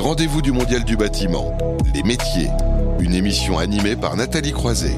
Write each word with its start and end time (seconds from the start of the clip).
rendez-vous 0.00 0.40
du 0.40 0.50
Mondial 0.50 0.82
du 0.84 0.96
bâtiment, 0.96 1.52
les 1.94 2.02
métiers, 2.02 2.48
une 3.00 3.14
émission 3.14 3.58
animée 3.58 3.96
par 3.96 4.16
Nathalie 4.16 4.52
Croiset. 4.52 4.96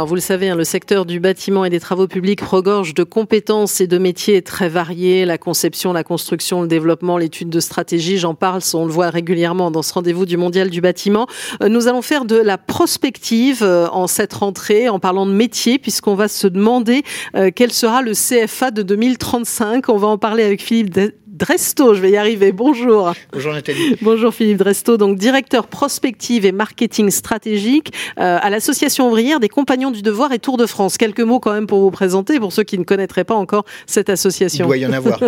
Alors 0.00 0.08
vous 0.08 0.14
le 0.14 0.22
savez, 0.22 0.48
hein, 0.48 0.56
le 0.56 0.64
secteur 0.64 1.04
du 1.04 1.20
bâtiment 1.20 1.66
et 1.66 1.68
des 1.68 1.78
travaux 1.78 2.08
publics 2.08 2.40
regorge 2.40 2.94
de 2.94 3.02
compétences 3.04 3.82
et 3.82 3.86
de 3.86 3.98
métiers 3.98 4.40
très 4.40 4.70
variés. 4.70 5.26
La 5.26 5.36
conception, 5.36 5.92
la 5.92 6.04
construction, 6.04 6.62
le 6.62 6.68
développement, 6.68 7.18
l'étude 7.18 7.50
de 7.50 7.60
stratégie, 7.60 8.16
j'en 8.16 8.34
parle, 8.34 8.62
on 8.72 8.86
le 8.86 8.90
voit 8.90 9.10
régulièrement 9.10 9.70
dans 9.70 9.82
ce 9.82 9.92
rendez-vous 9.92 10.24
du 10.24 10.38
Mondial 10.38 10.70
du 10.70 10.80
bâtiment. 10.80 11.26
Euh, 11.62 11.68
nous 11.68 11.86
allons 11.86 12.00
faire 12.00 12.24
de 12.24 12.36
la 12.36 12.56
prospective 12.56 13.62
euh, 13.62 13.88
en 13.88 14.06
cette 14.06 14.32
rentrée 14.32 14.88
en 14.88 15.00
parlant 15.00 15.26
de 15.26 15.32
métiers 15.32 15.78
puisqu'on 15.78 16.14
va 16.14 16.28
se 16.28 16.46
demander 16.46 17.02
euh, 17.36 17.50
quel 17.54 17.70
sera 17.70 18.00
le 18.00 18.12
CFA 18.12 18.70
de 18.70 18.80
2035. 18.80 19.90
On 19.90 19.98
va 19.98 20.08
en 20.08 20.16
parler 20.16 20.44
avec 20.44 20.62
Philippe 20.62 20.94
Dresto, 21.40 21.94
je 21.94 22.02
vais 22.02 22.10
y 22.10 22.16
arriver. 22.18 22.52
Bonjour. 22.52 23.14
Bonjour 23.32 23.54
Nathalie. 23.54 23.96
Bonjour 24.02 24.34
Philippe 24.34 24.58
Dresto, 24.58 24.98
donc 24.98 25.16
directeur 25.16 25.68
prospective 25.68 26.44
et 26.44 26.52
marketing 26.52 27.10
stratégique 27.10 27.94
euh, 28.18 28.38
à 28.38 28.50
l'association 28.50 29.08
ouvrière 29.08 29.40
des 29.40 29.48
Compagnons 29.48 29.90
du 29.90 30.02
Devoir 30.02 30.32
et 30.32 30.38
Tour 30.38 30.58
de 30.58 30.66
France. 30.66 30.98
Quelques 30.98 31.20
mots 31.20 31.40
quand 31.40 31.54
même 31.54 31.66
pour 31.66 31.80
vous 31.80 31.90
présenter, 31.90 32.38
pour 32.38 32.52
ceux 32.52 32.62
qui 32.62 32.76
ne 32.78 32.84
connaîtraient 32.84 33.24
pas 33.24 33.34
encore 33.34 33.64
cette 33.86 34.10
association. 34.10 34.66
Il 34.66 34.68
doit 34.68 34.76
y 34.76 34.84
en 34.84 34.92
avoir. 34.92 35.18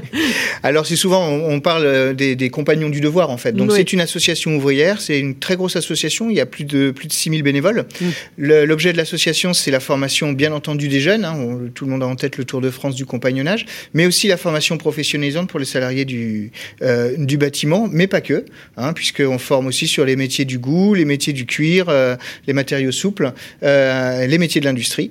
Alors 0.62 0.84
c'est 0.84 0.94
souvent, 0.94 1.26
on 1.26 1.60
parle 1.60 1.86
euh, 1.86 2.12
des, 2.12 2.50
Compagnons 2.50 2.90
du 2.90 3.00
Devoir 3.00 3.30
en 3.30 3.38
fait. 3.38 3.52
Donc 3.52 3.72
c'est 3.72 3.94
une 3.94 4.02
association 4.02 4.56
ouvrière, 4.56 5.00
c'est 5.00 5.18
une 5.18 5.38
très 5.38 5.56
grosse 5.56 5.76
association, 5.76 6.28
il 6.28 6.36
y 6.36 6.40
a 6.40 6.46
plus 6.46 6.64
de, 6.64 6.90
plus 6.90 7.08
de 7.08 7.14
6000 7.14 7.42
bénévoles. 7.42 7.86
Mm. 7.98 8.06
L'objet 8.36 8.92
de 8.92 8.98
l'association, 8.98 9.54
c'est 9.54 9.70
la 9.70 9.80
formation 9.80 10.32
bien 10.32 10.52
entendu 10.52 10.88
des 10.88 11.00
jeunes, 11.00 11.24
hein. 11.24 11.34
tout 11.74 11.86
le 11.86 11.92
monde 11.92 12.02
a 12.02 12.06
en 12.06 12.14
tête 12.14 12.36
le 12.36 12.44
Tour 12.44 12.60
de 12.60 12.68
France 12.68 12.94
du 12.94 13.06
compagnonnage, 13.06 13.64
mais 13.94 14.04
aussi 14.04 14.28
la 14.28 14.36
formation 14.36 14.76
professionnalisante 14.76 15.45
pour 15.46 15.58
les 15.58 15.66
salariés 15.66 16.04
du, 16.04 16.50
euh, 16.82 17.14
du 17.18 17.36
bâtiment, 17.36 17.88
mais 17.90 18.06
pas 18.06 18.20
que, 18.20 18.44
hein, 18.76 18.92
puisqu'on 18.92 19.38
forme 19.38 19.66
aussi 19.66 19.86
sur 19.86 20.04
les 20.04 20.16
métiers 20.16 20.44
du 20.44 20.58
goût, 20.58 20.94
les 20.94 21.04
métiers 21.04 21.32
du 21.32 21.46
cuir, 21.46 21.86
euh, 21.88 22.16
les 22.46 22.52
matériaux 22.52 22.92
souples, 22.92 23.32
euh, 23.62 24.26
les 24.26 24.38
métiers 24.38 24.60
de 24.60 24.66
l'industrie. 24.66 25.10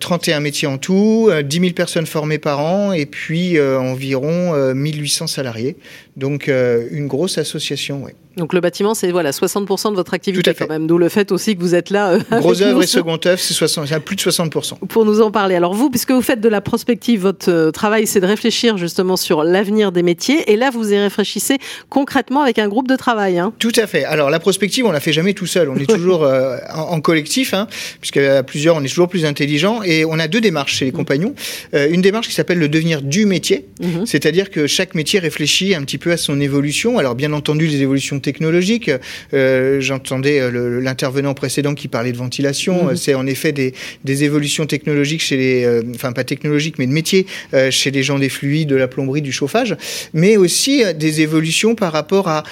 31 0.00 0.40
métiers 0.40 0.68
en 0.68 0.78
tout, 0.78 1.30
10 1.42 1.60
000 1.60 1.72
personnes 1.72 2.06
formées 2.06 2.38
par 2.38 2.60
an 2.60 2.92
et 2.92 3.06
puis 3.06 3.60
environ 3.60 4.74
1800 4.74 5.26
salariés. 5.26 5.76
Donc 6.16 6.48
une 6.48 7.06
grosse 7.06 7.38
association, 7.38 8.02
oui. 8.04 8.12
Donc 8.36 8.52
le 8.52 8.60
bâtiment, 8.60 8.94
c'est 8.94 9.10
voilà 9.12 9.30
60% 9.30 9.90
de 9.90 9.96
votre 9.96 10.12
activité 10.14 10.42
Tout 10.42 10.50
à 10.50 10.54
fait. 10.54 10.66
quand 10.66 10.72
même, 10.72 10.86
d'où 10.86 10.98
le 10.98 11.08
fait 11.08 11.30
aussi 11.30 11.56
que 11.56 11.60
vous 11.60 11.74
êtes 11.74 11.90
là. 11.90 12.14
Euh, 12.14 12.40
Gros 12.40 12.60
œuvre 12.62 12.82
et 12.82 12.86
second 12.86 13.18
œuvre, 13.24 13.38
c'est 13.40 14.00
plus 14.00 14.16
de 14.16 14.20
60%. 14.20 14.78
Pour 14.88 15.04
nous 15.04 15.20
en 15.20 15.30
parler. 15.30 15.54
Alors 15.54 15.74
vous, 15.74 15.88
puisque 15.88 16.10
vous 16.10 16.22
faites 16.22 16.40
de 16.40 16.48
la 16.48 16.60
prospective, 16.60 17.20
votre 17.22 17.70
travail, 17.70 18.06
c'est 18.06 18.20
de 18.20 18.26
réfléchir 18.26 18.76
justement 18.76 19.16
sur 19.16 19.43
l'avenir 19.44 19.92
des 19.92 20.02
métiers. 20.02 20.50
Et 20.52 20.56
là, 20.56 20.70
vous 20.70 20.92
y 20.92 20.98
réfléchissez 20.98 21.58
concrètement 21.88 22.42
avec 22.42 22.58
un 22.58 22.68
groupe 22.68 22.88
de 22.88 22.96
travail. 22.96 23.38
Hein. 23.38 23.52
Tout 23.58 23.72
à 23.76 23.86
fait. 23.86 24.04
Alors 24.04 24.30
la 24.30 24.40
prospective, 24.40 24.86
on 24.86 24.92
la 24.92 25.00
fait 25.00 25.12
jamais 25.12 25.34
tout 25.34 25.46
seul. 25.46 25.68
On 25.68 25.76
est 25.76 25.86
toujours 25.88 26.24
euh, 26.24 26.58
en, 26.74 27.00
collectif, 27.00 27.54
hein, 27.54 27.66
puisqu'à 28.00 28.42
plusieurs, 28.42 28.76
on 28.76 28.82
est 28.82 28.88
toujours 28.88 29.08
plus 29.08 29.24
intelligent. 29.24 29.82
Et 29.82 30.04
on 30.04 30.18
a 30.18 30.28
deux 30.28 30.40
démarches 30.40 30.76
chez 30.76 30.84
les 30.84 30.92
compagnons. 30.92 31.34
Euh, 31.74 31.88
une 31.90 32.02
démarche 32.02 32.28
qui 32.28 32.34
s'appelle 32.34 32.58
le 32.58 32.68
devenir 32.68 33.02
du 33.02 33.26
métier, 33.26 33.66
mhm. 33.80 34.06
c'est-à-dire 34.06 34.50
que 34.50 34.66
chaque 34.66 34.94
métier 34.94 35.18
réfléchit 35.18 35.74
un 35.74 35.82
petit 35.82 35.98
peu 35.98 36.12
à 36.12 36.16
son 36.16 36.40
évolution. 36.40 36.98
Alors 36.98 37.14
bien 37.14 37.32
entendu, 37.32 37.66
les 37.66 37.82
évolutions 37.82 38.20
technologiques. 38.20 38.90
Euh, 39.32 39.80
J'entendais 39.80 40.40
euh, 40.40 40.80
l'intervenant 40.80 41.34
précédent 41.34 41.74
qui 41.74 41.88
parlait 41.88 42.12
de 42.12 42.16
ventilation. 42.16 42.86
Mhm. 42.86 42.96
C'est 42.96 43.14
en 43.14 43.26
effet 43.26 43.52
des, 43.52 43.74
des, 44.04 44.24
évolutions 44.24 44.66
technologiques 44.66 45.22
chez 45.22 45.36
les, 45.36 45.64
euh, 45.64 45.82
enfin 45.94 46.12
pas 46.12 46.24
technologiques, 46.24 46.78
mais 46.78 46.86
de 46.86 46.92
métiers 46.92 47.26
euh, 47.52 47.70
chez 47.70 47.90
les 47.90 48.02
gens 48.02 48.18
des 48.18 48.28
fluides, 48.28 48.68
de 48.68 48.76
la 48.76 48.88
plomberie, 48.88 49.22
du 49.22 49.32
chauffage, 49.34 49.76
mais 50.12 50.36
aussi 50.36 50.82
des 50.94 51.20
évolutions 51.20 51.74
par 51.74 51.92
rapport 51.92 52.28
à 52.28 52.44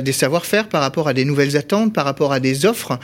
des 0.00 0.12
savoir-faire, 0.12 0.68
par 0.68 0.80
rapport 0.80 1.08
à 1.08 1.14
des 1.14 1.24
nouvelles 1.24 1.56
attentes, 1.56 1.92
par 1.92 2.04
rapport 2.04 2.32
à 2.32 2.40
des 2.40 2.66
offres. 2.66 2.98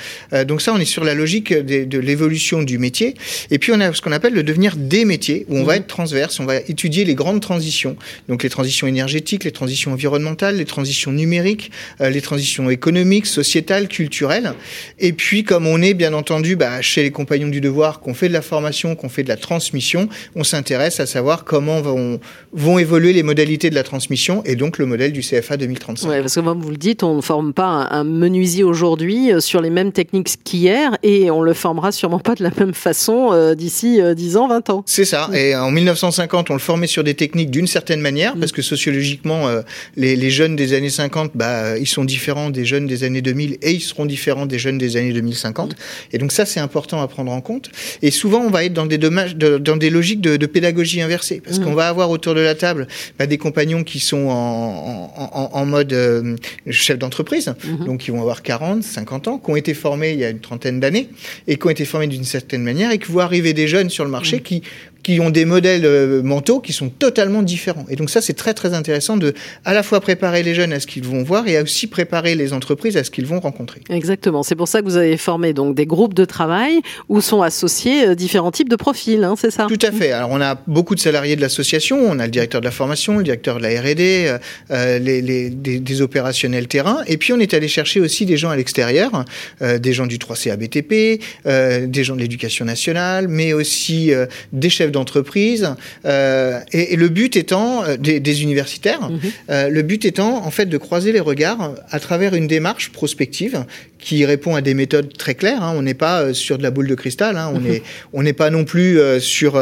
donc 0.46 0.62
ça, 0.62 0.72
on 0.72 0.78
est 0.78 0.84
sur 0.84 1.04
la 1.04 1.14
logique 1.14 1.52
de, 1.52 1.84
de 1.84 1.98
l'évolution 1.98 2.62
du 2.62 2.78
métier. 2.78 3.14
Et 3.50 3.58
puis 3.58 3.72
on 3.72 3.80
a 3.80 3.92
ce 3.92 4.00
qu'on 4.00 4.12
appelle 4.12 4.34
le 4.34 4.42
devenir 4.42 4.76
des 4.76 5.04
métiers, 5.04 5.46
où 5.48 5.58
on 5.58 5.64
va 5.64 5.74
mhm. 5.74 5.80
être 5.80 5.86
transverse, 5.86 6.40
on 6.40 6.46
va 6.46 6.56
étudier 6.56 7.04
les 7.04 7.14
grandes 7.14 7.40
transitions, 7.40 7.96
donc 8.28 8.42
les 8.42 8.50
transitions 8.50 8.86
énergétiques, 8.86 9.44
les 9.44 9.52
transitions 9.52 9.92
environnementales, 9.92 10.56
les 10.56 10.64
transitions 10.64 11.12
numériques, 11.12 11.70
les 12.00 12.20
transitions 12.20 12.70
économiques, 12.70 13.26
sociétales, 13.26 13.88
culturelles. 13.88 14.54
Et 14.98 15.12
puis, 15.12 15.44
comme 15.44 15.66
on 15.66 15.82
est 15.82 15.94
bien 15.94 16.12
entendu 16.12 16.56
bah, 16.56 16.80
chez 16.82 17.02
les 17.02 17.10
compagnons 17.10 17.48
du 17.48 17.60
devoir, 17.60 18.00
qu'on 18.00 18.14
fait 18.14 18.28
de 18.28 18.32
la 18.32 18.42
formation, 18.42 18.94
qu'on 18.94 19.08
fait 19.08 19.22
de 19.22 19.28
la 19.28 19.36
transmission, 19.36 20.08
on 20.34 20.44
s'intéresse 20.44 21.00
à 21.00 21.06
savoir 21.06 21.44
comment 21.44 21.80
vont, 21.80 22.20
vont 22.52 22.78
évoluer 22.78 23.12
les 23.12 23.22
modalités 23.24 23.70
de 23.70 23.74
la 23.74 23.82
transmission 23.82 24.42
et 24.44 24.54
donc 24.54 24.78
le 24.78 24.86
modèle 24.86 25.12
du 25.12 25.20
CFA 25.20 25.56
2035. 25.56 26.08
Oui, 26.08 26.20
parce 26.20 26.34
que 26.34 26.40
comme 26.40 26.60
vous 26.60 26.70
le 26.70 26.76
dites, 26.76 27.02
on 27.02 27.16
ne 27.16 27.20
forme 27.20 27.52
pas 27.52 27.88
un, 27.90 28.04
menuisier 28.04 28.62
aujourd'hui 28.62 29.32
euh, 29.32 29.40
sur 29.40 29.60
les 29.60 29.70
mêmes 29.70 29.90
techniques 29.92 30.36
qu'hier 30.44 30.96
et 31.02 31.30
on 31.30 31.42
le 31.42 31.52
formera 31.52 31.90
sûrement 31.90 32.20
pas 32.20 32.34
de 32.34 32.42
la 32.42 32.50
même 32.56 32.74
façon 32.74 33.30
euh, 33.32 33.54
d'ici 33.54 34.00
10 34.14 34.36
euh, 34.36 34.38
ans, 34.38 34.48
20 34.48 34.70
ans. 34.70 34.82
C'est 34.86 35.04
ça. 35.04 35.28
Et 35.34 35.56
en 35.56 35.70
1950, 35.70 36.50
on 36.50 36.52
le 36.52 36.58
formait 36.60 36.86
sur 36.86 37.02
des 37.02 37.14
techniques 37.14 37.50
d'une 37.50 37.66
certaine 37.66 38.00
manière, 38.00 38.36
mm. 38.36 38.40
parce 38.40 38.52
que 38.52 38.62
sociologiquement, 38.62 39.48
les, 39.96 40.16
les, 40.16 40.30
jeunes 40.30 40.54
des 40.54 40.74
années 40.74 40.90
50, 40.90 41.32
bah, 41.34 41.78
ils 41.78 41.86
sont 41.86 42.04
différents 42.04 42.50
des 42.50 42.64
jeunes 42.64 42.86
des 42.86 43.04
années 43.04 43.22
2000 43.22 43.58
et 43.62 43.72
ils 43.72 43.80
seront 43.80 44.06
différents 44.06 44.46
des 44.46 44.58
jeunes 44.58 44.78
des 44.78 44.96
années 44.96 45.12
2050. 45.12 45.74
Et 46.12 46.18
donc 46.18 46.32
ça, 46.32 46.46
c'est 46.46 46.60
important 46.60 47.00
à 47.00 47.08
prendre 47.08 47.32
en 47.32 47.40
compte. 47.40 47.70
Et 48.02 48.10
souvent, 48.10 48.40
on 48.40 48.50
va 48.50 48.64
être 48.64 48.72
dans 48.72 48.86
des, 48.86 48.98
dommages, 48.98 49.36
dans 49.36 49.76
des 49.76 49.90
logiques 49.90 50.20
de, 50.20 50.36
de 50.36 50.46
pédagogie 50.46 51.00
inversée, 51.00 51.40
parce 51.44 51.58
qu'on 51.58 51.74
va 51.74 51.88
avoir 51.88 52.10
autour 52.10 52.34
de 52.34 52.40
la 52.40 52.54
table 52.54 52.86
bah, 53.18 53.26
des 53.26 53.38
compagnons 53.38 53.84
qui 53.84 54.00
sont 54.00 54.28
en, 54.28 55.12
en, 55.16 55.50
en 55.52 55.66
mode 55.66 55.92
euh, 55.92 56.36
chef 56.70 56.98
d'entreprise, 56.98 57.54
mmh. 57.64 57.84
donc 57.84 58.00
qui 58.00 58.10
vont 58.10 58.20
avoir 58.20 58.42
40, 58.42 58.82
50 58.82 59.28
ans, 59.28 59.38
qui 59.38 59.50
ont 59.50 59.56
été 59.56 59.74
formés 59.74 60.12
il 60.12 60.18
y 60.18 60.24
a 60.24 60.30
une 60.30 60.40
trentaine 60.40 60.80
d'années 60.80 61.08
et 61.46 61.56
qui 61.56 61.66
ont 61.66 61.70
été 61.70 61.84
formés 61.84 62.06
d'une 62.06 62.24
certaine 62.24 62.62
manière 62.62 62.90
et 62.90 62.98
qui 62.98 63.10
voient 63.10 63.24
arriver 63.24 63.52
des 63.52 63.68
jeunes 63.68 63.90
sur 63.90 64.04
le 64.04 64.10
marché 64.10 64.36
mmh. 64.36 64.42
qui 64.42 64.62
qui 65.04 65.20
ont 65.20 65.30
des 65.30 65.44
modèles 65.44 65.84
euh, 65.84 66.22
mentaux 66.22 66.58
qui 66.58 66.72
sont 66.72 66.88
totalement 66.88 67.42
différents. 67.42 67.84
Et 67.88 67.94
donc 67.94 68.10
ça, 68.10 68.20
c'est 68.20 68.32
très 68.32 68.54
très 68.54 68.74
intéressant 68.74 69.16
de 69.16 69.34
à 69.64 69.72
la 69.74 69.84
fois 69.84 70.00
préparer 70.00 70.42
les 70.42 70.54
jeunes 70.54 70.72
à 70.72 70.80
ce 70.80 70.88
qu'ils 70.88 71.04
vont 71.04 71.22
voir 71.22 71.46
et 71.46 71.56
à 71.56 71.62
aussi 71.62 71.86
préparer 71.86 72.34
les 72.34 72.52
entreprises 72.52 72.96
à 72.96 73.04
ce 73.04 73.10
qu'ils 73.12 73.26
vont 73.26 73.38
rencontrer. 73.38 73.82
Exactement. 73.90 74.42
C'est 74.42 74.56
pour 74.56 74.66
ça 74.66 74.80
que 74.80 74.86
vous 74.86 74.96
avez 74.96 75.16
formé 75.16 75.52
donc 75.52 75.76
des 75.76 75.86
groupes 75.86 76.14
de 76.14 76.24
travail 76.24 76.80
où 77.08 77.20
sont 77.20 77.42
associés 77.42 78.08
euh, 78.08 78.14
différents 78.16 78.50
types 78.50 78.68
de 78.68 78.76
profils, 78.76 79.22
hein, 79.22 79.34
c'est 79.38 79.52
ça? 79.52 79.66
Tout 79.68 79.78
à 79.86 79.92
fait. 79.92 80.10
Alors 80.10 80.30
on 80.32 80.40
a 80.40 80.56
beaucoup 80.66 80.96
de 80.96 81.00
salariés 81.00 81.36
de 81.36 81.40
l'association, 81.40 81.98
on 81.98 82.18
a 82.18 82.24
le 82.24 82.32
directeur 82.32 82.60
de 82.60 82.66
la 82.66 82.72
formation, 82.72 83.18
le 83.18 83.24
directeur 83.24 83.58
de 83.58 83.62
la 83.62 83.80
R&D, 83.80 84.36
euh, 84.70 84.98
les, 84.98 85.22
les, 85.22 85.50
des, 85.50 85.78
des, 85.78 86.02
opérationnels 86.02 86.66
terrain, 86.66 87.02
et 87.06 87.18
puis 87.18 87.32
on 87.32 87.38
est 87.38 87.54
allé 87.54 87.68
chercher 87.68 88.00
aussi 88.00 88.24
des 88.26 88.36
gens 88.36 88.50
à 88.50 88.56
l'extérieur, 88.56 89.24
euh, 89.62 89.78
des 89.78 89.92
gens 89.92 90.06
du 90.06 90.18
3CA 90.18 90.56
BTP, 90.56 91.22
euh, 91.46 91.86
des 91.86 92.04
gens 92.04 92.16
de 92.16 92.20
l'éducation 92.20 92.64
nationale, 92.64 93.28
mais 93.28 93.52
aussi 93.52 94.12
euh, 94.12 94.26
des 94.52 94.70
chefs 94.70 94.92
d'entreprise. 94.94 95.74
Euh, 96.06 96.60
et, 96.72 96.94
et, 96.94 96.96
le 96.96 97.08
but 97.08 97.36
étant 97.36 97.84
euh, 97.84 97.96
des, 97.96 98.20
des 98.20 98.42
universitaires. 98.42 99.10
Mhm. 99.10 99.20
euh, 99.50 99.68
le 99.68 99.82
but 99.82 100.04
étant 100.04 100.44
en 100.44 100.50
fait 100.50 100.66
de 100.66 100.78
croiser 100.78 101.12
les 101.12 101.20
regards 101.20 101.74
à 101.90 102.00
travers 102.00 102.34
une 102.34 102.46
démarche 102.46 102.90
prospective 102.90 103.64
qui 103.98 104.24
répond 104.26 104.54
à 104.54 104.60
des 104.60 104.74
méthodes 104.74 105.16
très 105.16 105.34
claires. 105.34 105.62
Hein. 105.62 105.74
On 105.76 105.82
n'est 105.82 105.94
pas 105.94 106.34
sur 106.34 106.58
de 106.58 106.62
la 106.62 106.70
boule 106.70 106.86
de 106.86 106.94
cristal. 106.94 107.36
Hein. 107.36 107.50
On 107.54 107.60
mhm. 107.60 107.70
est 107.72 107.82
on 108.12 108.22
n'est 108.22 108.32
pas 108.32 108.50
non 108.50 108.64
plus 108.64 108.98
sur 109.20 109.60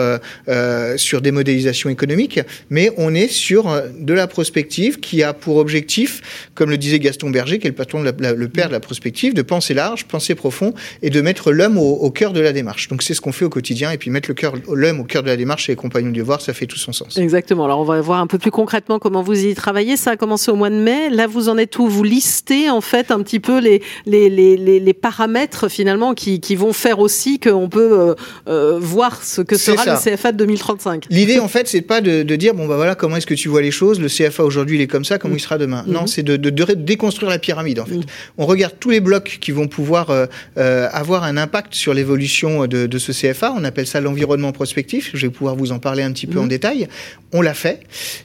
sur 0.97 1.21
des 1.21 1.31
modélisations 1.31 1.91
économiques, 1.91 2.41
mais 2.71 2.91
on 2.97 3.15
est 3.15 3.29
sur 3.29 3.83
de 3.99 4.15
la 4.15 4.27
prospective 4.27 5.01
qui 5.01 5.23
a 5.23 5.33
pour 5.33 5.57
objectif, 5.57 6.49
comme 6.55 6.71
le 6.71 6.77
disait 6.77 6.99
Gaston 6.99 7.31
Berger, 7.31 7.59
qui 7.59 7.67
est 7.67 7.71
le 7.71 7.77
patron 7.77 8.01
de 8.01 8.07
la, 8.07 8.13
la, 8.19 8.33
le 8.33 8.49
père 8.49 8.69
de 8.69 8.73
la 8.73 8.81
prospective, 8.81 9.33
de 9.33 9.43
penser 9.43 9.75
large, 9.75 10.05
penser 10.05 10.35
profond 10.35 10.75
et 11.03 11.11
de 11.11 11.21
mettre 11.21 11.53
l'homme 11.53 11.79
au, 11.79 11.93
au 11.93 12.11
cœur 12.11 12.33
de 12.33 12.41
la 12.41 12.53
démarche. 12.53 12.89
Donc 12.89 13.03
c'est 13.03 13.15
ce 13.15 13.21
qu'on 13.21 13.33
fait 13.33 13.45
au 13.45 13.51
quotidien 13.51 13.93
et 13.93 13.99
puis 13.99 14.11
mettre 14.11 14.29
le 14.29 14.35
cœur 14.35 14.55
l'homme 14.69 15.01
au 15.01 15.05
cœur 15.05 15.22
de 15.23 15.29
la 15.29 15.37
démarche 15.37 15.69
et 15.69 15.73
les 15.73 15.77
compagnons 15.77 16.11
du 16.11 16.21
devoir, 16.21 16.41
ça 16.41 16.53
fait 16.53 16.67
tout 16.67 16.79
son 16.79 16.93
sens. 16.93 17.17
Exactement. 17.17 17.65
Alors 17.65 17.81
on 17.81 17.85
va 17.85 18.01
voir 18.01 18.21
un 18.21 18.27
peu 18.27 18.39
plus 18.39 18.51
concrètement 18.51 18.99
comment 18.99 19.23
vous 19.23 19.45
y 19.45 19.55
travaillez. 19.55 19.97
Ça 19.97 20.13
a 20.13 20.17
commencé 20.17 20.51
au 20.51 20.57
mois 20.57 20.71
de 20.71 20.77
mai. 20.77 21.11
Là, 21.11 21.27
vous 21.27 21.49
en 21.49 21.59
êtes 21.59 21.79
où? 21.79 21.87
Vous 21.87 22.05
listez 22.05 22.71
en 22.71 22.81
fait 22.81 23.11
un 23.11 23.23
petit 23.23 23.41
peu 23.41 23.59
les, 23.59 23.83
les, 24.07 24.29
les, 24.29 24.57
les 24.57 24.93
paramètres 24.93 25.69
finalement 25.69 26.15
qui, 26.15 26.41
qui, 26.41 26.57
vont 26.57 26.73
faire 26.73 26.99
aussi 26.99 27.39
qu'on 27.39 27.69
peut 27.69 27.93
euh, 27.93 28.15
euh, 28.49 28.79
voir 28.81 29.23
ce 29.23 29.41
que 29.41 29.57
sera 29.57 29.85
le 29.85 29.99
CFA 29.99 30.33
de 30.33 30.39
2035. 30.39 31.07
L'idée 31.11 31.39
en 31.39 31.49
fait, 31.49 31.69
c'est 31.69 31.83
pas 31.83 32.01
de, 32.01 32.23
de, 32.23 32.37
dire 32.37 32.55
bon 32.55 32.67
bah 32.67 32.77
voilà 32.77 32.95
comment 32.95 33.17
est-ce 33.17 33.27
que 33.27 33.35
tu 33.35 33.49
vois 33.49 33.63
les 33.63 33.71
choses? 33.71 34.01
Le 34.01 34.09
CFA 34.09 34.45
aujourd'hui 34.45 34.77
il 34.77 34.83
est 34.83 34.87
comme 34.87 35.05
ça, 35.05 35.19
comment 35.19 35.35
mmh. 35.35 35.39
il 35.39 35.41
sera 35.41 35.59
demain? 35.59 35.85
Mmh. 35.87 35.93
Non, 35.93 36.07
c'est 36.07 36.23
de, 36.23 36.37
de, 36.37 36.51
de, 36.51 36.75
déconstruire 36.75 37.31
la 37.31 37.39
pyramide 37.39 37.81
en 37.81 37.87
fait. 37.87 37.97
Mmh. 37.97 38.05
On 38.39 38.47
regarde 38.47 38.75
tous 38.79 38.91
les 38.91 39.01
blocs 39.01 39.39
qui 39.41 39.53
vont 39.53 39.69
pouvoir 39.69 40.11
euh, 40.11 40.27
euh 40.59 40.89
avoir 40.93 41.25
un 41.25 41.37
impact 41.37 41.75
sur 41.75 41.95
l'évolution 41.95 42.67
de, 42.67 42.87
de 42.87 42.99
ce 42.99 43.13
CFA. 43.13 43.55
On 43.57 43.65
appelle 43.65 43.87
ça 43.87 44.01
l'environnement 44.01 44.53
prospectif 44.53 45.12
je 45.17 45.27
vais 45.27 45.33
pouvoir 45.33 45.57
vous 45.57 45.73
en 45.73 45.79
parler 45.79 46.03
un 46.03 46.13
petit 46.13 46.27
peu 46.27 46.39
en 46.39 46.45
mhm. 46.45 46.49
détail. 46.49 46.89
On 47.33 47.41
l'a 47.41 47.55
fait. 47.55 47.81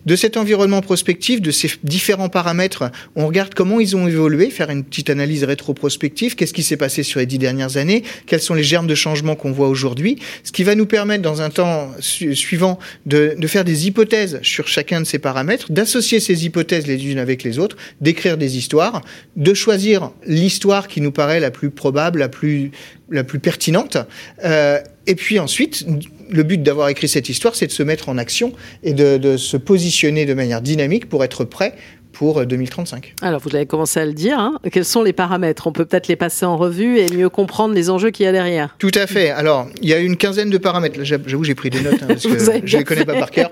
De 0.06 0.16
cet 0.16 0.38
environnement 0.38 0.81
prospectif, 0.81 1.42
de 1.42 1.51
ces 1.51 1.72
différents 1.84 2.30
paramètres, 2.30 2.92
on 3.16 3.28
regarde 3.28 3.54
comment 3.54 3.80
ils 3.80 3.95
ont 3.95 4.07
évolué, 4.07 4.50
faire 4.50 4.69
une 4.69 4.84
petite 4.84 5.10
analyse 5.10 5.44
rétroprospective, 5.44 6.36
qu'est-ce 6.36 6.54
qui 6.54 6.63
s'est 6.63 6.78
passé 6.78 7.04
sur 7.04 7.19
les 7.19 7.25
dix 7.25 7.38
dernières 7.38 7.78
années, 7.78 8.04
quels 8.25 8.42
sont 8.42 8.54
les 8.54 8.63
germes 8.63 8.88
de 8.88 8.95
changement 8.95 9.36
qu'on 9.36 9.51
voit 9.51 9.69
aujourd'hui, 9.69 10.18
ce 10.44 10.51
qui 10.51 10.63
va 10.63 10.75
nous 10.75 10.86
permettre 10.86 11.24
dans 11.24 11.42
un 11.42 11.50
temps 11.50 11.92
suivant 12.00 12.80
de, 13.06 13.36
de 13.38 13.48
faire 13.48 13.63
des 13.63 13.88
hypothèses 13.88 14.40
sur 14.42 14.68
chacun 14.68 15.01
de 15.01 15.06
ces 15.06 15.19
paramètres, 15.19 15.72
d'associer 15.72 16.19
ces 16.19 16.45
hypothèses 16.45 16.88
les 16.88 17.10
unes 17.10 17.19
avec 17.19 17.44
les 17.44 17.60
autres, 17.60 17.78
d'écrire 18.01 18.38
des 18.38 18.57
histoires, 18.57 19.01
de 19.36 19.54
choisir 19.54 20.12
l'histoire 20.25 20.88
qui 20.88 21.01
nous 21.01 21.12
paraît 21.12 21.40
la 21.40 21.51
plus 21.51 21.69
probable, 21.69 22.19
la 22.19 22.30
plus, 22.30 22.72
la 23.10 23.24
plus 23.24 23.40
pertinente, 23.40 23.98
euh, 24.44 24.80
et 25.06 25.16
puis 25.16 25.40
ensuite 25.40 25.86
le 26.30 26.44
but 26.44 26.62
d'avoir 26.62 26.90
écrit 26.90 27.08
cette 27.08 27.30
histoire, 27.30 27.56
c'est 27.56 27.68
de 27.68 27.72
se 27.72 27.84
mettre 27.84 28.10
en 28.10 28.18
action 28.18 28.54
et 28.84 28.94
de, 28.94 29.38
se 29.38 29.58
positionner 29.58 30.26
de 30.26 30.34
manière 30.34 30.62
dynamique 30.62 31.10
pour 31.10 31.24
être 31.24 31.44
prêt 31.44 31.76
pour 32.18 32.44
2035. 32.44 33.14
Euh, 33.22 33.28
Alors, 33.28 33.42
vous 33.42 33.56
avez 33.56 33.68
commencé 33.68 34.00
à 34.00 34.06
le 34.06 34.14
dire. 34.14 34.40
Hein. 34.40 34.58
Quels 34.72 34.86
sont 34.86 35.04
les 35.04 35.14
paramètres? 35.14 35.68
On 35.68 35.72
peut 35.72 35.86
peut-être 35.86 36.08
les 36.08 36.16
passer 36.16 36.48
en 36.48 36.58
revue 36.58 36.98
et 36.98 37.08
mieux 37.14 37.30
comprendre 37.30 37.75
les 37.75 37.92
enjeux 37.92 38.10
qu'il 38.10 38.25
y 38.25 38.28
a 38.28 38.31
derrière. 38.31 38.75
Tout 38.80 38.92
à 38.96 39.06
fait. 39.06 39.30
Alors, 39.30 39.68
il 39.84 39.90
y 39.90 39.94
a 39.94 40.00
une 40.00 40.18
quinzaine 40.18 40.50
de 40.50 40.58
paramètres. 40.58 41.04
J'avoue, 41.04 41.44
j'ai 41.44 41.54
pris 41.54 41.69
des 41.69 41.81
notes 41.81 42.00
hein, 42.02 42.08
parce 42.08 42.24
que 42.24 42.40
je 42.40 42.52
ne 42.52 42.80
les 42.80 42.84
connais 42.84 43.06
pas 43.06 43.14
par 43.14 43.30
cœur. 43.30 43.52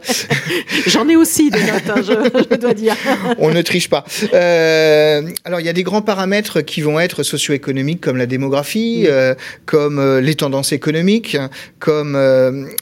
J'en 0.87 1.07
ai 1.07 1.15
aussi 1.15 1.51
des 1.51 1.59
notes, 1.59 1.89
hein, 1.89 2.01
je, 2.01 2.55
dois 2.55 2.73
dire. 2.73 2.95
On 3.37 3.51
ne 3.51 3.61
triche 3.61 3.87
pas. 3.87 4.03
Euh, 4.33 5.21
alors, 5.43 5.59
il 5.59 5.65
y 5.65 5.69
a 5.69 5.73
des 5.73 5.83
grands 5.83 6.01
paramètres 6.01 6.61
qui 6.61 6.81
vont 6.81 6.99
être 6.99 7.21
socio-économiques 7.21 8.01
comme 8.01 8.17
la 8.17 8.25
démographie, 8.25 9.03
mm. 9.03 9.07
euh, 9.11 9.35
comme 9.67 9.99
euh, 9.99 10.21
les 10.21 10.33
tendances 10.33 10.71
économiques, 10.71 11.37
comme 11.77 12.17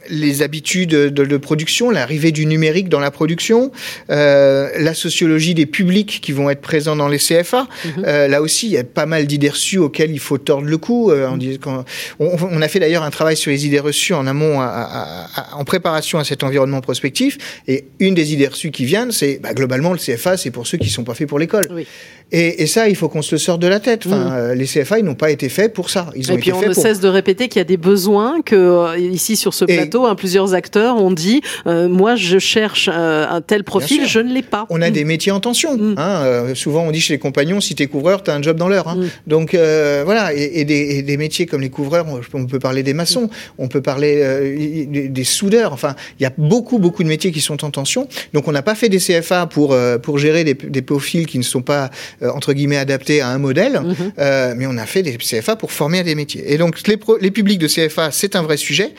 les 0.09 0.41
habitudes 0.43 0.91
de, 0.91 1.09
de 1.09 1.37
production, 1.37 1.89
l'arrivée 1.89 2.31
du 2.31 2.45
numérique 2.45 2.87
dans 2.87 3.01
la 3.01 3.11
production, 3.11 3.71
la 4.07 4.93
sociologie 4.93 5.53
des 5.53 5.65
publics 5.73 6.21
qui 6.21 6.31
vont 6.31 6.49
être 6.49 6.61
présents 6.61 6.95
dans 6.95 7.09
les 7.09 7.17
CFA. 7.17 7.67
Mhm. 7.83 8.05
Euh, 8.05 8.27
là 8.29 8.41
aussi, 8.41 8.67
il 8.67 8.71
y 8.71 8.77
a 8.77 8.85
pas 8.85 9.05
mal 9.05 9.27
d'idées 9.27 9.49
reçues 9.49 9.79
auxquelles 9.79 10.11
il 10.11 10.19
faut 10.19 10.37
tordre 10.37 10.67
le 10.67 10.77
cou. 10.77 11.11
Euh, 11.11 11.27
on, 12.19 12.31
on, 12.41 12.61
a 12.61 12.67
fait 12.69 12.79
d'ailleurs 12.79 13.03
un 13.03 13.09
travail 13.09 13.35
sur 13.35 13.51
les 13.51 13.65
idées 13.65 13.79
reçues 13.79 14.13
en 14.13 14.25
amont, 14.27 14.61
en 14.61 15.63
préparation 15.65 16.19
à 16.19 16.23
cet 16.23 16.43
environnement 16.43 16.79
prospectif. 16.79 17.37
Et 17.67 17.85
une 17.99 18.13
des 18.13 18.31
idées 18.33 18.47
reçues 18.47 18.71
qui 18.71 18.85
viennent, 18.85 19.11
c'est 19.11 19.39
bah, 19.41 19.53
globalement 19.53 19.91
le 19.91 19.99
CFA, 19.99 20.37
c'est 20.37 20.51
pour 20.51 20.67
ceux 20.67 20.77
qui 20.77 20.89
sont 20.89 21.03
pas 21.03 21.15
faits 21.15 21.27
pour 21.27 21.39
l'école. 21.39 21.67
Oui. 21.71 21.87
Et, 22.31 22.63
et, 22.63 22.67
ça, 22.67 22.89
il 22.89 22.95
faut 22.95 23.09
qu'on 23.09 23.21
se 23.21 23.35
le 23.35 23.39
sorte 23.39 23.61
de 23.61 23.67
la 23.67 23.79
tête. 23.79 24.07
Enfin, 24.07 24.29
mm. 24.29 24.33
euh, 24.33 24.55
les 24.55 24.65
CFA, 24.65 24.99
ils 24.99 25.05
n'ont 25.05 25.13
pas 25.13 25.29
été 25.29 25.49
faits 25.49 25.73
pour 25.73 25.89
ça. 25.89 26.09
Ils 26.15 26.31
ont 26.31 26.35
et 26.35 26.39
puis 26.39 26.51
on 26.51 26.61
ne 26.61 26.73
cesse 26.73 26.99
de 26.99 27.07
répéter 27.07 27.47
qu'il 27.47 27.59
y 27.59 27.61
a 27.61 27.65
des 27.65 27.77
besoins, 27.77 28.41
que 28.41 28.97
ici 28.97 29.35
sur 29.35 29.53
ce 29.53 29.65
plateau, 29.65 30.05
hein, 30.05 30.15
plusieurs 30.15 30.53
acteurs 30.53 30.97
ont 30.97 31.11
dit 31.11 31.41
moi, 31.65 32.15
je 32.15 32.39
cherche 32.39 32.87
un 32.87 33.41
tel 33.41 33.63
profil, 33.63 34.07
je 34.07 34.19
ne 34.19 34.33
l'ai 34.33 34.41
pas. 34.41 34.65
On 34.69 34.81
a 34.81 34.89
mm. 34.89 34.93
des 34.93 35.03
métiers 35.03 35.31
en 35.31 35.39
tension. 35.39 35.52
Mm. 35.53 35.95
Hein, 35.97 36.53
souvent, 36.55 36.83
on 36.83 36.91
dit 36.91 37.01
chez 37.01 37.13
les 37.13 37.19
compagnons 37.19 37.61
si 37.61 37.75
tu 37.75 37.83
es 37.83 37.87
couvreur, 37.87 38.23
tu 38.23 38.31
as 38.31 38.35
un 38.35 38.41
job 38.41 38.57
dans 38.57 38.67
l'heure. 38.67 38.87
Hein. 38.87 38.97
Donc 39.27 39.53
voilà, 39.53 40.33
et, 40.33 40.59
et, 40.59 40.65
des, 40.65 41.01
des, 41.01 41.17
métiers 41.17 41.45
comme 41.45 41.61
les 41.61 41.69
couvreurs, 41.69 42.05
on 42.33 42.45
peut 42.45 42.59
parler 42.59 42.83
des 42.83 42.93
maçons, 42.93 43.29
on 43.57 43.67
peut 43.67 43.81
parler 43.81 44.87
des, 44.89 45.23
soudeurs. 45.23 45.73
Enfin, 45.73 45.95
il 46.19 46.23
y 46.23 46.25
a 46.25 46.33
beaucoup, 46.37 46.79
beaucoup 46.79 47.03
de 47.03 47.07
métiers 47.07 47.31
qui 47.31 47.41
sont 47.41 47.63
en 47.63 47.71
tension. 47.71 48.07
Donc 48.33 48.47
on 48.47 48.51
n'a 48.51 48.61
pas 48.61 48.75
fait 48.75 48.89
des 48.89 48.99
CFA 48.99 49.45
pour, 49.47 49.75
pour 50.01 50.17
gérer 50.17 50.43
des, 50.43 50.53
des 50.53 50.81
profils 50.81 51.25
qui 51.25 51.37
ne 51.37 51.43
sont 51.43 51.61
pas 51.61 51.89
euh, 52.21 52.29
entre 52.29 52.53
guillemets 52.53 52.77
adapté 52.77 53.21
à 53.21 53.29
un 53.29 53.37
modèle, 53.37 53.79
mhm. 53.79 53.95
euh, 54.19 54.53
mais 54.57 54.65
on 54.67 54.77
a 54.77 54.85
fait 54.85 55.03
des 55.03 55.17
CFA 55.17 55.55
pour 55.55 55.71
former 55.71 55.99
à 55.99 56.03
des 56.03 56.15
métiers. 56.15 56.53
Et 56.53 56.57
donc 56.57 56.87
les, 56.87 56.97
les 57.21 57.31
publics 57.31 57.59
de 57.59 57.67
CFA, 57.67 58.11
c'est 58.11 58.35
un 58.35 58.41
vrai 58.41 58.57
sujet. 58.57 58.91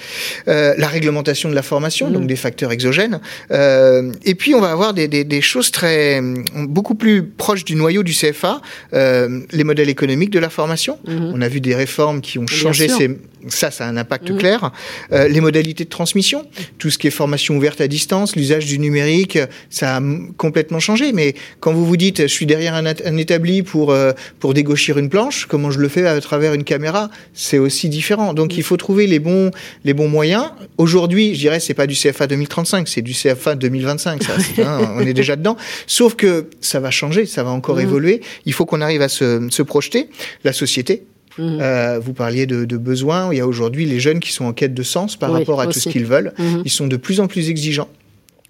Euh, 0.48 0.74
la 0.76 0.88
réglementation 0.88 1.48
de 1.48 1.54
la 1.54 1.62
formation, 1.62 2.10
donc 2.10 2.22
mhm. 2.22 2.28
des 2.28 2.36
facteurs 2.36 2.72
exogènes. 2.72 3.20
et 3.50 4.34
puis 4.34 4.54
on 4.54 4.60
va 4.60 4.70
avoir 4.70 4.94
des, 4.94 5.08
des, 5.08 5.24
des, 5.24 5.40
choses 5.40 5.70
très 5.70 6.20
beaucoup 6.54 6.94
plus 6.94 7.24
proches 7.24 7.64
du 7.64 7.74
noyau 7.76 8.02
du 8.02 8.12
CFA, 8.12 8.60
les 8.92 9.64
modèles 9.64 9.88
économiques 9.88 10.30
de 10.30 10.38
la 10.38 10.50
formation. 10.50 10.98
Mhm. 11.06 11.32
On 11.34 11.40
a 11.40 11.48
vu 11.48 11.60
des 11.60 11.74
réformes 11.74 12.20
qui 12.20 12.38
ont 12.38 12.46
changé 12.46 12.88
ces 12.88 13.18
ça, 13.48 13.70
ça 13.70 13.86
a 13.86 13.88
un 13.88 13.96
impact 13.96 14.36
clair. 14.38 14.70
Euh, 15.12 15.28
les 15.28 15.40
modalités 15.40 15.84
de 15.84 15.88
transmission, 15.88 16.46
tout 16.78 16.90
ce 16.90 16.98
qui 16.98 17.06
est 17.06 17.10
formation 17.10 17.56
ouverte 17.56 17.80
à 17.80 17.88
distance, 17.88 18.36
l'usage 18.36 18.66
du 18.66 18.78
numérique, 18.78 19.38
ça 19.70 19.96
a 19.96 20.02
complètement 20.36 20.80
changé. 20.80 21.12
Mais 21.12 21.34
quand 21.60 21.72
vous 21.72 21.84
vous 21.84 21.96
dites, 21.96 22.22
je 22.22 22.26
suis 22.26 22.46
derrière 22.46 22.74
un, 22.74 22.86
un 22.86 23.16
établi 23.16 23.62
pour 23.62 23.90
euh, 23.90 24.12
pour 24.40 24.54
dégauchir 24.54 24.98
une 24.98 25.08
planche, 25.08 25.46
comment 25.46 25.70
je 25.70 25.78
le 25.78 25.88
fais 25.88 26.06
à 26.06 26.20
travers 26.20 26.54
une 26.54 26.64
caméra, 26.64 27.10
c'est 27.32 27.58
aussi 27.58 27.88
différent. 27.88 28.34
Donc 28.34 28.56
il 28.56 28.62
faut 28.62 28.76
trouver 28.76 29.06
les 29.06 29.18
bons 29.18 29.50
les 29.84 29.94
bons 29.94 30.08
moyens. 30.08 30.50
Aujourd'hui, 30.78 31.34
je 31.34 31.40
dirais, 31.40 31.60
c'est 31.60 31.74
pas 31.74 31.86
du 31.86 31.94
CFA 31.94 32.26
2035, 32.26 32.88
c'est 32.88 33.02
du 33.02 33.12
CFA 33.12 33.54
2025. 33.54 34.22
Ça, 34.22 34.32
hein, 34.62 34.92
on 34.96 35.00
est 35.00 35.14
déjà 35.14 35.36
dedans. 35.36 35.56
Sauf 35.86 36.14
que 36.14 36.48
ça 36.60 36.80
va 36.80 36.90
changer, 36.90 37.26
ça 37.26 37.42
va 37.42 37.50
encore 37.50 37.80
évoluer. 37.80 38.20
Il 38.46 38.52
faut 38.52 38.66
qu'on 38.66 38.80
arrive 38.80 39.02
à 39.02 39.08
se, 39.08 39.46
se 39.50 39.62
projeter. 39.62 40.08
La 40.44 40.52
société, 40.52 41.04
Mhm. 41.38 41.58
Euh, 41.60 41.98
vous 41.98 42.12
parliez 42.12 42.46
de, 42.46 42.64
de, 42.64 42.76
besoins. 42.76 43.32
Il 43.32 43.38
y 43.38 43.40
a 43.40 43.46
aujourd'hui 43.46 43.86
les 43.86 44.00
jeunes 44.00 44.20
qui 44.20 44.32
sont 44.32 44.44
en 44.44 44.52
quête 44.52 44.74
de 44.74 44.82
sens 44.82 45.16
par 45.16 45.32
rapport 45.32 45.60
à 45.60 45.66
tout 45.66 45.78
ce 45.78 45.88
qu'ils 45.88 46.06
veulent. 46.06 46.32
Mhm. 46.38 46.62
Ils 46.64 46.70
sont 46.70 46.86
de 46.86 46.96
plus 46.96 47.20
en 47.20 47.26
plus 47.26 47.50
exigeants. 47.50 47.88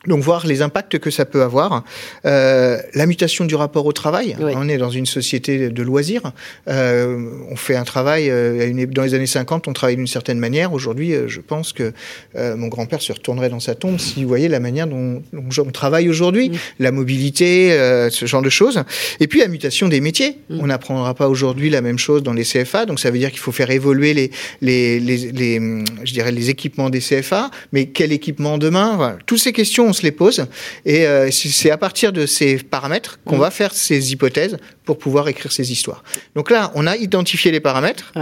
Donc 0.06 0.22
voir 0.22 0.46
les 0.46 0.62
impacts 0.62 0.98
que 0.98 1.10
ça 1.10 1.24
peut 1.24 1.42
avoir, 1.42 1.84
euh, 2.24 2.78
la 2.94 3.06
mutation 3.06 3.44
du 3.44 3.54
rapport 3.54 3.86
au 3.86 3.92
travail. 3.92 4.36
On 4.40 4.68
est 4.68 4.78
dans 4.78 4.90
une 4.90 5.06
société 5.06 5.70
de 5.70 5.82
loisirs. 5.82 6.32
Euh, 6.68 7.28
on 7.50 7.56
fait 7.56 7.76
un 7.76 7.84
travail 7.84 8.30
euh, 8.30 8.86
dans 8.86 9.02
les 9.02 9.14
années 9.14 9.26
50, 9.26 9.68
on 9.68 9.72
travaille 9.72 9.96
d'une 9.96 10.06
certaine 10.06 10.38
manière. 10.38 10.72
Aujourd'hui, 10.72 11.14
euh, 11.14 11.28
je 11.28 11.40
pense 11.40 11.72
que 11.72 11.92
euh, 12.36 12.56
mon 12.56 12.68
grand-père 12.68 13.02
se 13.02 13.12
retournerait 13.12 13.48
dans 13.48 13.60
sa 13.60 13.74
tombe 13.74 13.98
s'il 13.98 14.26
voyait 14.26 14.48
la 14.48 14.60
manière 14.60 14.86
dont, 14.86 15.22
dont 15.32 15.48
on 15.58 15.70
travaille 15.70 16.08
aujourd'hui, 16.08 16.52
la 16.78 16.92
mobilité, 16.92 17.70
ce 18.10 18.26
genre 18.26 18.42
de 18.42 18.50
choses. 18.50 18.82
Et 19.20 19.26
puis 19.26 19.40
la 19.40 19.48
mutation 19.48 19.88
des 19.88 20.00
métiers. 20.00 20.38
On 20.50 20.66
n'apprendra 20.66 21.14
pas 21.14 21.28
aujourd'hui 21.28 21.70
la 21.70 21.80
même 21.80 21.98
chose 21.98 22.22
dans 22.22 22.32
les 22.32 22.44
CFA, 22.44 22.86
donc 22.86 23.00
ça 23.00 23.10
veut 23.10 23.18
dire 23.18 23.30
qu'il 23.30 23.40
faut 23.40 23.52
faire 23.52 23.70
évoluer 23.70 24.14
les, 24.14 24.30
les, 24.60 25.00
les, 25.00 25.32
les, 25.32 25.84
je 26.04 26.12
dirais 26.12 26.32
les 26.32 26.50
équipements 26.50 26.90
des 26.90 27.00
CFA. 27.00 27.50
Mais 27.72 27.86
quel 27.86 28.12
équipement 28.12 28.58
demain? 28.58 28.96
Voilà. 28.96 29.18
Toutes 29.26 29.38
ces 29.38 29.52
questions 29.52 29.92
se 29.94 30.02
les 30.02 30.12
pose. 30.12 30.46
Et 30.84 31.06
euh, 31.06 31.30
c'est 31.30 31.70
à 31.70 31.78
partir 31.78 32.12
de 32.12 32.26
ces 32.26 32.58
paramètres 32.58 33.18
qu'on 33.24 33.36
mm. 33.36 33.40
va 33.40 33.50
faire 33.50 33.72
ces 33.72 34.12
hypothèses 34.12 34.58
pour 34.84 34.98
pouvoir 34.98 35.28
écrire 35.28 35.50
ces 35.50 35.72
histoires. 35.72 36.04
Donc 36.34 36.50
là, 36.50 36.70
on 36.74 36.86
a 36.86 36.96
identifié 36.96 37.50
les 37.50 37.60
paramètres. 37.60 38.12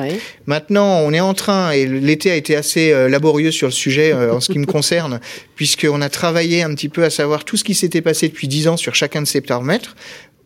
Maintenant, 0.47 1.01
on 1.01 1.13
est 1.13 1.21
en 1.21 1.35
train, 1.35 1.73
et 1.73 1.87
l'été 1.87 2.31
a 2.31 2.37
été 2.37 2.55
assez 2.55 2.93
euh, 2.93 3.09
laborieux 3.09 3.51
sur 3.51 3.67
le 3.67 3.73
sujet 3.73 4.13
euh, 4.13 4.35
en 4.35 4.41
ce 4.41 4.53
qui 4.53 4.59
me 4.59 4.67
concerne, 4.67 5.21
puisqu'on 5.57 6.01
a 6.01 6.09
travaillé 6.09 6.63
un 6.63 6.73
petit 6.75 6.89
peu 6.89 7.03
à 7.03 7.11
savoir 7.11 7.45
tout 7.45 7.57
ce 7.57 7.65
qui 7.65 7.75
s'était 7.75 8.03
passé 8.03 8.29
depuis 8.29 8.47
dix 8.47 8.69
ans 8.69 8.77
sur 8.77 8.95
chacun 8.95 9.23
de 9.23 9.27
ces 9.27 9.41
paramètres 9.41 9.97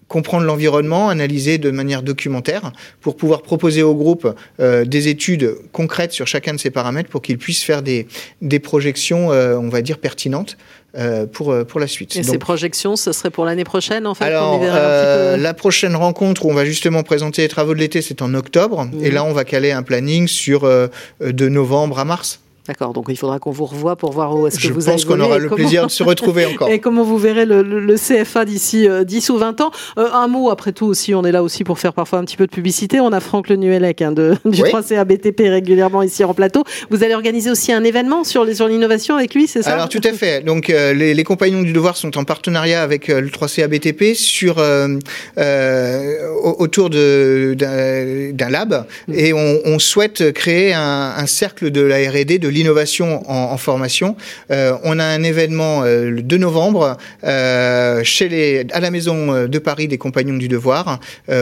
comprendre 0.08 0.44
l'environnement, 0.44 1.08
analyser 1.08 1.58
de 1.58 1.70
manière 1.70 2.02
documentaire 2.02 2.72
pour 3.00 3.16
pouvoir 3.16 3.42
proposer 3.42 3.82
au 3.82 3.94
groupe 3.94 4.34
euh, 4.60 4.84
des 4.84 5.08
études 5.08 5.56
concrètes 5.72 6.12
sur 6.12 6.26
chacun 6.26 6.54
de 6.54 6.60
ces 6.60 6.70
paramètres 6.70 7.08
pour 7.08 7.22
qu'ils 7.22 7.38
puissent 7.38 7.64
faire 7.64 7.82
des, 7.82 8.06
des 8.42 8.60
projections, 8.60 9.32
euh, 9.32 9.56
on 9.56 9.68
va 9.68 9.82
dire, 9.82 9.98
pertinentes 9.98 10.56
euh, 10.96 11.26
pour, 11.26 11.52
euh, 11.52 11.64
pour 11.64 11.78
la 11.78 11.88
suite. 11.88 12.16
Et 12.16 12.22
ces 12.22 12.38
projections, 12.38 12.96
ce 12.96 13.12
serait 13.12 13.28
pour 13.28 13.44
l'année 13.44 13.64
prochaine 13.64 14.06
en 14.06 14.14
fait 14.14 14.25
Alors, 14.25 14.60
euh, 14.62 15.36
la 15.36 15.52
prochaine 15.52 15.94
rencontre 15.94 16.46
où 16.46 16.50
on 16.50 16.54
va 16.54 16.64
justement 16.64 17.02
présenter 17.02 17.42
les 17.42 17.48
travaux 17.48 17.75
de 17.75 17.80
l'été, 17.80 18.00
c'est 18.00 18.22
en 18.22 18.32
octobre. 18.32 18.88
Et 19.02 19.08
mhm. 19.08 19.14
là, 19.14 19.25
on 19.25 19.34
va 19.34 19.44
caler 19.44 19.72
un 19.72 19.82
planning 19.82 20.26
sur 20.26 20.66
de 21.20 21.48
novembre 21.48 21.98
à 21.98 22.06
mars. 22.06 22.40
D'accord, 22.68 22.92
donc 22.92 23.06
il 23.08 23.16
faudra 23.16 23.38
qu'on 23.38 23.52
vous 23.52 23.66
revoie 23.66 23.94
pour 23.94 24.11
voir 24.11 24.37
où 24.37 24.46
est-ce 24.46 24.58
que 24.58 24.73
vous 24.73 24.88
allez. 24.88 24.99
Je 24.99 25.06
pense 25.06 25.16
qu'on 25.16 25.20
aura 25.20 25.38
le 25.38 25.49
plaisir 25.49 25.87
de 25.87 25.90
se 25.90 26.02
retrouver 26.02 26.46
encore. 26.52 26.68
Et 26.68 26.80
comment 26.80 27.04
vous 27.04 27.16
verrez 27.16 27.46
le, 27.46 27.62
le, 27.62 27.94
CFA 27.94 28.44
d'ici 28.44 28.88
euh, 28.88 29.04
10 29.04 29.30
ou 29.30 29.38
20 29.38 29.61
ans. 29.61 29.70
Euh, 29.99 30.08
un 30.12 30.26
mot, 30.26 30.50
après 30.50 30.73
tout, 30.73 30.87
aussi, 30.87 31.14
on 31.14 31.25
est 31.25 31.30
là 31.30 31.44
aussi 31.44 31.62
pour 31.62 31.78
faire 31.78 31.92
parfois 31.92 32.18
un 32.18 32.25
petit 32.25 32.37
peu 32.37 32.46
de 32.46 32.50
publicité. 32.50 32.99
On 32.99 33.12
a 33.12 33.20
Franck 33.20 33.49
Le 33.49 33.56
Nuellec 33.56 34.02
hein, 34.02 34.11
de, 34.11 34.35
du 34.44 34.62
oui. 34.62 34.70
3CA 34.70 35.04
BTP 35.04 35.42
régulièrement 35.42 36.02
ici 36.02 36.25
en 36.25 36.35
plateau. 36.35 36.64
Vous 36.90 37.04
allez 37.04 37.14
organiser 37.14 37.50
aussi 37.50 37.73
un 37.73 37.85
événement 37.85 38.25
sur 38.25 38.44
l'innovation 38.44 38.96
sur 39.06 39.16
avec 39.16 39.35
lui, 39.35 39.46
c'est 39.46 39.62
ça? 39.62 39.73
Alors 39.73 39.88
tout 39.88 40.00
à 40.02 40.12
fait. 40.12 40.44
Donc 40.44 40.68
euh, 40.68 40.92
les, 40.92 41.14
les, 41.14 41.25
compagnons 41.25 41.62
du 41.62 41.73
devoir 41.73 41.96
sont 41.96 42.18
en 42.18 42.25
partenariat 42.25 42.82
avec 42.82 43.11
euh, 43.11 43.20
le 43.20 43.28
3CA 43.28 43.68
BTP 43.68 44.14
sur, 44.14 44.56
autour 46.58 46.90
d'un 46.90 47.54
lab 48.50 48.87
mmh. 49.06 49.12
et 49.14 49.32
on, 49.32 49.61
on, 49.64 49.78
souhaite 49.78 50.32
créer 50.32 50.73
un, 50.73 51.14
un 51.16 51.26
cercle 51.26 51.70
de 51.70 51.80
la 51.80 51.99
R&D 52.11 52.38
de 52.38 52.49
l'innovation 52.56 53.22
en, 53.30 53.52
en, 53.52 53.56
formation. 53.58 54.16
Euh, 54.50 54.72
on 54.82 54.98
a 54.98 55.04
un 55.04 55.22
événement 55.22 55.82
euh, 55.84 56.10
le 56.10 56.22
2 56.22 56.38
novembre 56.38 56.96
euh, 57.25 58.00
chez 58.02 58.28
les, 58.28 58.66
à 58.72 58.80
la 58.80 58.90
maison 58.90 59.46
de 59.46 59.58
Paris 59.58 59.88
des 59.88 59.98
Compagnons 59.98 60.36
du 60.36 60.48
Devoir 60.48 61.00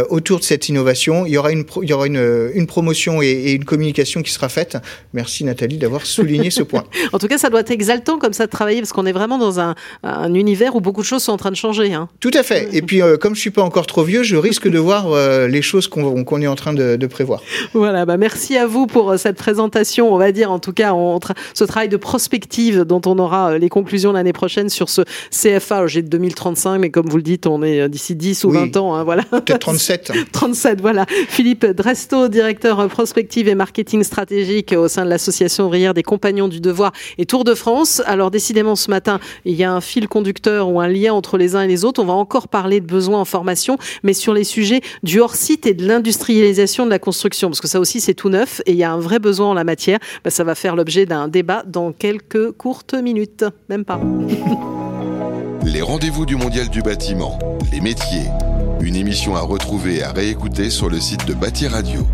autour 0.09 0.39
de 0.39 0.45
cette 0.45 0.69
innovation. 0.69 1.27
Il 1.27 1.33
y 1.33 1.39
aura 1.39 1.53
une, 1.53 1.65
il 1.83 1.89
y 1.89 1.93
aura 1.93 2.07
une, 2.07 2.51
une 2.55 2.67
promotion 2.67 3.23
et, 3.23 3.27
et, 3.27 3.53
une 3.53 3.65
communication 3.65 4.23
qui 4.23 4.33
sera 4.33 4.49
faite. 4.49 4.77
Merci 5.13 5.45
Nathalie 5.45 5.79
d'avoir 5.79 6.07
souligné 6.07 6.51
ce 6.51 6.63
point. 6.63 6.85
En 7.13 7.19
tout 7.19 7.29
cas, 7.29 7.39
ça 7.39 7.51
doit 7.51 7.61
être 7.61 7.71
exaltant 7.71 8.19
comme 8.19 8.33
ça 8.33 8.47
de 8.47 8.51
travailler 8.51 8.81
parce 8.81 8.93
qu'on 8.93 9.07
est 9.07 9.13
vraiment 9.13 9.39
dans 9.39 9.61
un, 9.61 9.75
un, 10.03 10.35
univers 10.35 10.75
où 10.75 10.81
beaucoup 10.81 11.03
de 11.03 11.07
choses 11.07 11.23
sont 11.23 11.33
en 11.33 11.37
train 11.37 11.51
de 11.51 11.57
changer. 11.57 11.93
Hein. 11.95 12.09
Tout 12.19 12.31
à 12.35 12.43
fait. 12.43 12.69
Et 12.73 12.83
puis, 12.83 13.03
euh, 13.03 13.17
comme 13.17 13.35
je 13.35 13.41
suis 13.41 13.51
pas 13.51 13.63
encore 13.63 13.87
trop 13.87 14.03
vieux, 14.03 14.23
je 14.23 14.37
risque 14.37 14.69
de 14.69 14.79
voir 14.79 15.07
les 15.47 15.63
choses 15.63 15.87
qu'on 15.87 16.25
qu 16.25 16.43
est 16.43 16.47
en 16.47 16.55
train 16.57 16.73
de, 16.73 16.97
de 16.97 17.07
prévoir. 17.07 17.41
Voilà. 17.73 18.05
Bah 18.05 18.17
merci 18.17 18.57
à 18.57 18.67
vous 18.67 18.87
pour 18.87 19.17
cette 19.19 19.37
présentation. 19.37 20.13
On 20.13 20.19
va 20.19 20.33
dire, 20.33 20.51
en 20.51 20.59
tout 20.59 20.73
cas, 20.73 20.93
on 20.93 21.04
ce 21.55 21.65
travail 21.65 21.89
de 21.89 21.97
prospective 21.97 22.83
dont 22.83 23.01
on 23.07 23.19
aura 23.19 23.59
les 23.59 23.69
conclusions 23.69 24.13
l'année 24.13 24.33
prochaine 24.33 24.69
sur 24.69 24.89
ce 24.89 25.03
CFA. 25.31 25.87
J'ai 25.87 26.03
2035, 26.03 26.79
mais 26.79 26.91
comme 26.91 27.09
vous 27.09 27.17
le 27.17 27.23
dites, 27.23 27.47
on 27.47 27.63
est 27.63 27.89
d'ici 27.89 28.15
10 28.15 28.45
ou 28.45 28.51
20 28.51 28.77
ans. 28.77 28.95
Hein, 28.95 29.05
voilà. 29.05 29.23
Peut-être 29.25 29.59
37. 29.59 30.13
37, 30.33 30.81
voilà. 30.83 31.07
Philippe 31.29 31.67
Dresto, 31.67 32.29
directeur 32.29 32.87
prospective 32.89 33.49
et 33.49 33.55
marketing 33.55 34.03
stratégique 34.03 34.73
au 34.73 34.89
sein 34.89 35.05
de 35.05 35.11
l'association 35.11 35.67
ouvrière 35.67 35.95
des 35.95 36.03
compagnons 36.03 36.49
du 36.49 36.61
devoir 36.61 36.93
et 37.19 37.27
Tour 37.27 37.45
de 37.45 37.55
France. 37.55 38.03
Alors 38.07 38.31
décidément 38.31 38.77
ce 38.77 38.91
matin, 38.91 39.21
il 39.45 39.55
y 39.55 39.65
a 39.65 39.73
un 39.73 39.81
fil 39.81 40.09
conducteur 40.09 40.69
ou 40.69 40.81
un 40.81 40.89
lien 40.89 41.13
entre 41.13 41.39
les 41.39 41.57
uns 41.57 41.63
et 41.63 41.67
les 41.67 41.85
autres. 41.85 42.03
On 42.03 42.07
va 42.07 42.13
encore 42.13 42.49
parler 42.49 42.81
de 42.81 42.87
besoins 42.87 43.21
en 43.21 43.25
formation, 43.25 43.79
mais 44.03 44.13
sur 44.13 44.35
les 44.35 44.45
sujets 44.45 44.81
du 45.03 45.21
hors-site 45.21 45.67
et 45.67 45.75
de 45.75 45.87
l'industrialisation 45.87 46.85
de 46.85 46.91
la 46.91 46.99
construction, 46.99 47.49
parce 47.49 47.61
que 47.61 47.69
ça 47.69 47.81
aussi 47.81 48.01
c'est 48.01 48.15
tout 48.15 48.29
neuf 48.29 48.61
et 48.67 48.73
il 48.73 48.79
y 48.79 48.85
a 48.85 48.93
un 48.93 48.99
vrai 48.99 49.19
besoin 49.19 49.49
en 49.49 49.55
la 49.55 49.65
matière. 49.65 49.99
Ben, 50.25 50.31
ça 50.31 50.45
va 50.45 50.55
faire 50.55 50.77
d'un 51.03 51.29
débat 51.29 51.63
dans 51.67 51.93
quelques 51.93 52.53
courtes 52.53 52.95
minutes, 52.95 53.45
même 53.69 53.85
pas. 53.85 54.01
Les 55.65 55.83
rendez-vous 55.83 56.25
du 56.25 56.37
Mondial 56.37 56.69
du 56.69 56.83
bâtiment, 56.83 57.39
les 57.73 57.81
métiers, 57.81 58.29
une 58.81 58.95
émission 58.95 59.35
à 59.35 59.41
retrouver 59.41 59.97
et 59.97 60.03
à 60.05 60.13
réécouter 60.13 60.71
sur 60.71 60.89
le 60.89 61.01
site 61.01 61.27
de 61.27 61.35
Bâti 61.35 61.67
Radio. 61.67 62.07